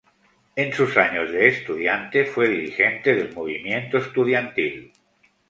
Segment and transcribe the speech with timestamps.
[0.55, 4.91] En sus años de estudiante fue dirigente del movimiento estudiantil.